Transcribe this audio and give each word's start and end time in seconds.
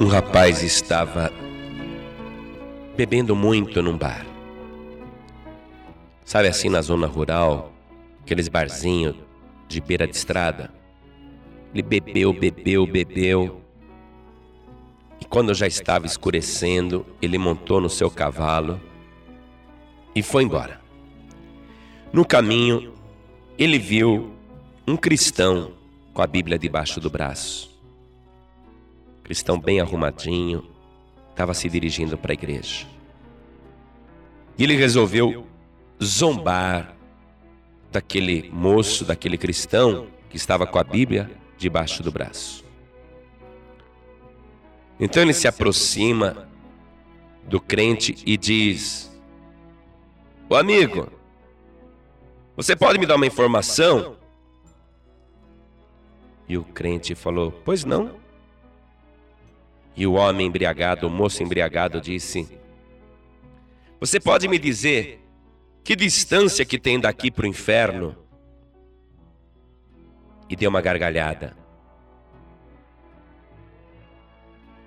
Um 0.00 0.06
rapaz 0.06 0.62
estava 0.62 1.30
bebendo 2.96 3.36
muito 3.36 3.82
num 3.82 3.98
bar. 3.98 4.24
Sabe 6.24 6.48
assim 6.48 6.70
na 6.70 6.80
zona 6.80 7.06
rural, 7.06 7.70
aqueles 8.22 8.48
barzinhos 8.48 9.14
de 9.68 9.78
beira 9.78 10.06
de 10.06 10.16
estrada? 10.16 10.72
Ele 11.74 11.82
bebeu, 11.82 12.32
bebeu, 12.32 12.86
bebeu. 12.86 13.60
E 15.20 15.26
quando 15.26 15.52
já 15.52 15.66
estava 15.66 16.06
escurecendo, 16.06 17.04
ele 17.20 17.36
montou 17.36 17.78
no 17.78 17.90
seu 17.90 18.10
cavalo 18.10 18.80
e 20.14 20.22
foi 20.22 20.44
embora. 20.44 20.80
No 22.10 22.24
caminho, 22.24 22.94
ele 23.58 23.78
viu 23.78 24.32
um 24.88 24.96
cristão 24.96 25.72
com 26.14 26.22
a 26.22 26.26
Bíblia 26.26 26.58
debaixo 26.58 27.00
do 27.00 27.10
braço. 27.10 27.69
Cristão 29.30 29.60
bem 29.60 29.80
arrumadinho, 29.80 30.68
estava 31.30 31.54
se 31.54 31.68
dirigindo 31.68 32.18
para 32.18 32.32
a 32.32 32.34
igreja. 32.34 32.84
E 34.58 34.64
ele 34.64 34.74
resolveu 34.74 35.46
zombar 36.02 36.96
daquele 37.92 38.50
moço, 38.52 39.04
daquele 39.04 39.38
cristão 39.38 40.08
que 40.28 40.36
estava 40.36 40.66
com 40.66 40.80
a 40.80 40.82
Bíblia 40.82 41.30
debaixo 41.56 42.02
do 42.02 42.10
braço. 42.10 42.64
Então 44.98 45.22
ele 45.22 45.32
se 45.32 45.46
aproxima 45.46 46.48
do 47.44 47.60
crente 47.60 48.16
e 48.26 48.36
diz: 48.36 49.16
Ô 50.48 50.56
amigo, 50.56 51.08
você 52.56 52.74
pode 52.74 52.98
me 52.98 53.06
dar 53.06 53.14
uma 53.14 53.28
informação? 53.28 54.16
E 56.48 56.58
o 56.58 56.64
crente 56.64 57.14
falou: 57.14 57.52
Pois 57.64 57.84
não. 57.84 58.19
E 60.00 60.06
o 60.06 60.14
homem 60.14 60.46
embriagado, 60.46 61.06
o 61.06 61.10
moço 61.10 61.42
embriagado, 61.42 62.00
disse: 62.00 62.48
Você 64.00 64.18
pode 64.18 64.48
me 64.48 64.58
dizer 64.58 65.22
que 65.84 65.94
distância 65.94 66.64
que 66.64 66.78
tem 66.78 66.98
daqui 66.98 67.30
para 67.30 67.44
o 67.44 67.46
inferno? 67.46 68.16
E 70.48 70.56
deu 70.56 70.70
uma 70.70 70.80
gargalhada. 70.80 71.54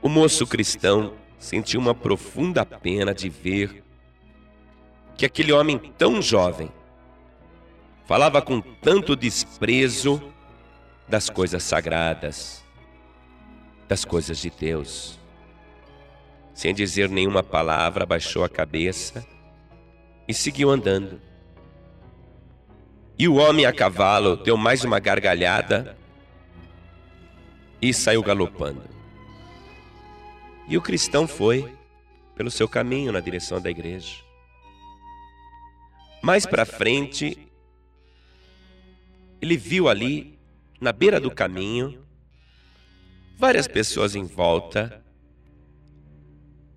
O 0.00 0.08
moço 0.08 0.46
cristão 0.46 1.12
sentiu 1.38 1.78
uma 1.78 1.94
profunda 1.94 2.64
pena 2.64 3.12
de 3.12 3.28
ver 3.28 3.84
que 5.14 5.26
aquele 5.26 5.52
homem 5.52 5.76
tão 5.98 6.22
jovem 6.22 6.72
falava 8.06 8.40
com 8.40 8.62
tanto 8.62 9.14
desprezo 9.14 10.32
das 11.06 11.28
coisas 11.28 11.62
sagradas, 11.62 12.61
das 13.92 14.06
coisas 14.06 14.38
de 14.38 14.48
Deus. 14.48 15.20
Sem 16.54 16.72
dizer 16.72 17.10
nenhuma 17.10 17.42
palavra, 17.42 18.04
abaixou 18.04 18.42
a 18.42 18.48
cabeça 18.48 19.22
e 20.26 20.32
seguiu 20.32 20.70
andando. 20.70 21.20
E 23.18 23.28
o 23.28 23.34
homem 23.34 23.66
a 23.66 23.72
cavalo 23.72 24.34
deu 24.34 24.56
mais 24.56 24.82
uma 24.82 24.98
gargalhada 24.98 25.94
e 27.82 27.92
saiu 27.92 28.22
galopando. 28.22 28.82
E 30.66 30.78
o 30.78 30.80
cristão 30.80 31.28
foi 31.28 31.70
pelo 32.34 32.50
seu 32.50 32.66
caminho 32.66 33.12
na 33.12 33.20
direção 33.20 33.60
da 33.60 33.70
igreja. 33.70 34.16
Mais 36.22 36.46
para 36.46 36.64
frente, 36.64 37.46
ele 39.38 39.58
viu 39.58 39.86
ali, 39.86 40.38
na 40.80 40.92
beira 40.92 41.20
do 41.20 41.30
caminho, 41.30 42.02
várias 43.38 43.66
pessoas 43.66 44.14
em 44.14 44.24
volta, 44.24 45.02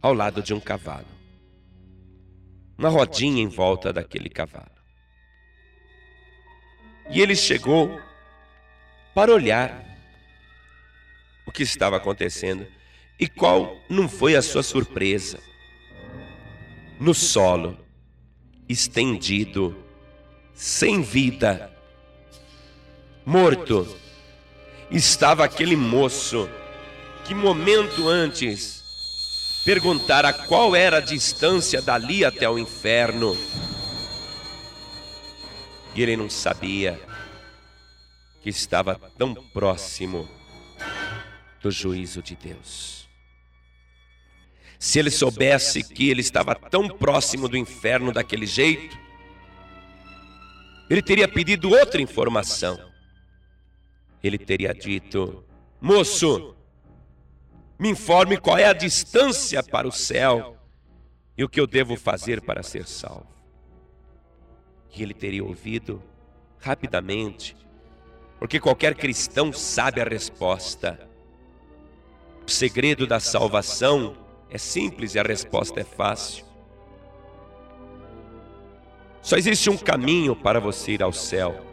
ao 0.00 0.14
lado 0.14 0.42
de 0.42 0.54
um 0.54 0.60
cavalo. 0.60 1.06
Uma 2.78 2.88
rodinha 2.88 3.42
em 3.42 3.48
volta 3.48 3.92
daquele 3.92 4.28
cavalo. 4.28 4.70
E 7.10 7.20
ele 7.20 7.34
chegou 7.34 8.00
para 9.14 9.34
olhar 9.34 9.84
o 11.46 11.52
que 11.52 11.62
estava 11.62 11.96
acontecendo. 11.96 12.66
E 13.18 13.28
qual 13.28 13.76
não 13.88 14.08
foi 14.08 14.36
a 14.36 14.42
sua 14.42 14.62
surpresa? 14.62 15.38
No 16.98 17.12
solo, 17.12 17.76
estendido, 18.68 19.76
sem 20.54 21.02
vida, 21.02 21.70
morto, 23.26 23.96
estava 24.90 25.44
aquele 25.44 25.76
moço 25.76 26.48
que 27.24 27.34
momento 27.34 28.08
antes 28.08 28.82
perguntara 29.64 30.32
qual 30.32 30.74
era 30.74 30.96
a 30.96 31.00
distância 31.00 31.80
dali 31.80 32.24
até 32.24 32.48
o 32.48 32.58
inferno. 32.58 33.36
E 35.94 36.02
ele 36.02 36.16
não 36.16 36.28
sabia 36.28 37.00
que 38.42 38.48
estava 38.48 38.96
tão 39.16 39.34
próximo 39.34 40.28
do 41.62 41.70
juízo 41.70 42.22
de 42.22 42.34
Deus. 42.34 43.08
Se 44.78 44.98
ele 44.98 45.10
soubesse 45.10 45.84
que 45.84 46.08
ele 46.08 46.22
estava 46.22 46.54
tão 46.54 46.88
próximo 46.88 47.48
do 47.48 47.56
inferno 47.56 48.12
daquele 48.12 48.46
jeito, 48.46 48.98
ele 50.88 51.02
teria 51.02 51.28
pedido 51.28 51.68
outra 51.70 52.00
informação 52.00 52.89
ele 54.22 54.38
teria 54.38 54.74
dito: 54.74 55.44
Moço, 55.80 56.54
me 57.78 57.88
informe 57.88 58.36
qual 58.36 58.58
é 58.58 58.66
a 58.66 58.72
distância 58.72 59.62
para 59.62 59.88
o 59.88 59.92
céu 59.92 60.56
e 61.36 61.42
o 61.42 61.48
que 61.48 61.58
eu 61.58 61.66
devo 61.66 61.96
fazer 61.96 62.42
para 62.42 62.62
ser 62.62 62.86
salvo. 62.86 63.26
E 64.94 65.02
ele 65.02 65.14
teria 65.14 65.42
ouvido 65.42 66.02
rapidamente, 66.58 67.56
porque 68.38 68.60
qualquer 68.60 68.94
cristão 68.94 69.52
sabe 69.52 70.00
a 70.00 70.04
resposta. 70.04 71.08
O 72.46 72.50
segredo 72.50 73.06
da 73.06 73.20
salvação 73.20 74.16
é 74.50 74.58
simples 74.58 75.14
e 75.14 75.18
a 75.18 75.22
resposta 75.22 75.80
é 75.80 75.84
fácil. 75.84 76.44
Só 79.22 79.36
existe 79.36 79.70
um 79.70 79.76
caminho 79.76 80.34
para 80.34 80.58
você 80.58 80.92
ir 80.92 81.02
ao 81.02 81.12
céu 81.12 81.69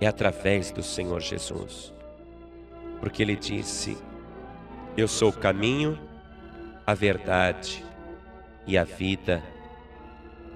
é 0.00 0.06
através 0.06 0.70
do 0.70 0.82
Senhor 0.82 1.20
Jesus. 1.20 1.92
Porque 3.00 3.22
Ele 3.22 3.36
disse: 3.36 3.98
Eu 4.96 5.06
sou 5.06 5.30
o 5.30 5.36
caminho, 5.36 5.98
a 6.86 6.94
verdade 6.94 7.84
e 8.66 8.78
a 8.78 8.84
vida, 8.84 9.42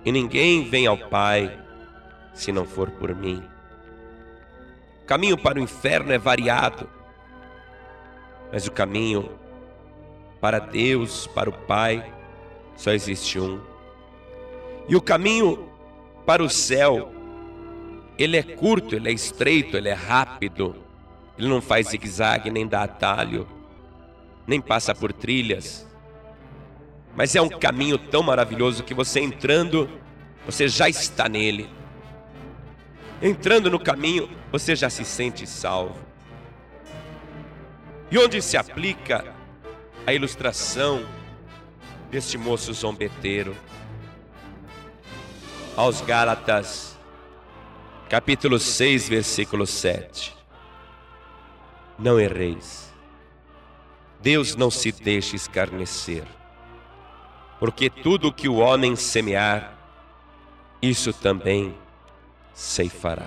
e 0.05 0.11
ninguém 0.11 0.69
vem 0.69 0.87
ao 0.87 0.97
Pai 0.97 1.59
se 2.33 2.51
não 2.51 2.65
for 2.65 2.91
por 2.91 3.15
mim. 3.15 3.43
O 5.03 5.07
caminho 5.07 5.37
para 5.37 5.59
o 5.59 5.63
inferno 5.63 6.13
é 6.13 6.19
variado, 6.19 6.89
mas 8.51 8.67
o 8.67 8.73
caminho 8.73 9.31
para 10.41 10.59
Deus, 10.59 11.27
para 11.29 11.49
o 11.49 11.53
Pai, 11.53 12.13
só 12.77 12.91
existe 12.91 13.39
um. 13.39 13.61
E 14.89 14.97
o 14.97 15.01
caminho 15.01 15.69
para 16.27 16.43
o 16.43 16.51
céu 16.51 17.11
ele 18.19 18.37
é 18.37 18.43
curto, 18.43 18.95
ele 18.95 19.09
é 19.09 19.13
estreito, 19.13 19.77
ele 19.77 19.89
é 19.89 19.95
rápido. 19.95 20.77
Ele 21.37 21.49
não 21.49 21.61
faz 21.61 21.89
zigue-zague, 21.89 22.51
nem 22.51 22.67
dá 22.67 22.85
atalho, 22.85 23.49
nem 24.47 24.61
passa 24.61 24.95
por 24.95 25.13
trilhas. 25.13 25.87
Mas 27.17 27.35
é 27.35 27.43
um 27.43 27.49
caminho 27.49 27.99
tão 27.99 28.23
maravilhoso 28.23 28.85
que 28.85 28.95
você 28.95 29.21
entrando, 29.21 29.89
você 30.47 30.69
já 30.69 30.89
está 30.89 31.29
nele. 31.29 31.69
Entrando 33.21 33.71
no 33.71 33.81
caminho, 33.81 34.29
você 34.53 34.77
já 34.77 34.89
se 34.89 35.05
sente 35.05 35.47
salvo. 35.47 35.99
E 38.11 38.19
onde 38.19 38.41
se 38.41 38.57
aplica 38.57 39.25
a 40.07 40.13
ilustração 40.13 41.05
deste 42.11 42.39
moço 42.39 42.73
zombeteiro? 42.73 43.57
Aos 45.77 46.01
Gálatas 46.01 46.94
capítulo 48.09 48.59
6, 48.59 49.09
versículo 49.09 49.67
7. 49.67 50.35
Não 51.99 52.19
erreis. 52.19 52.93
Deus 54.21 54.57
não 54.57 54.71
se 54.71 54.91
deixa 54.91 55.37
escarnecer, 55.37 56.25
porque 57.61 57.91
tudo 57.91 58.33
que 58.33 58.49
o 58.49 58.57
homem 58.57 58.97
semear, 58.97 59.77
isso 60.81 61.13
também 61.13 61.75
ceifará. 62.55 63.27